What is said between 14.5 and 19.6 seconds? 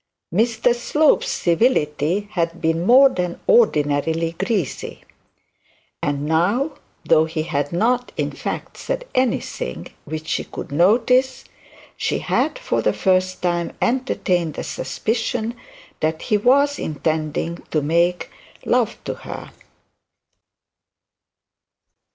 a suspicion that he was intending to make love to her.